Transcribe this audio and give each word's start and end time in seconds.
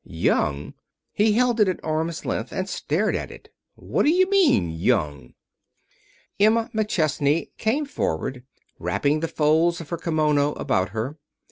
"Young!" 0.03 0.73
He 1.13 1.33
held 1.33 1.59
it 1.59 1.67
at 1.67 1.79
arm's 1.83 2.25
length 2.25 2.51
and 2.51 2.67
stared 2.67 3.15
at 3.15 3.29
it. 3.29 3.53
"What 3.75 4.01
d'you 4.07 4.27
mean 4.31 4.71
young?" 4.71 5.35
Emma 6.39 6.71
McChesney 6.73 7.51
came 7.59 7.85
forward, 7.85 8.43
wrapping 8.79 9.19
the 9.19 9.27
folds 9.27 9.79
of 9.79 9.89
her 9.89 9.97
kimono 9.97 10.53
about 10.53 10.89
her. 10.89 11.17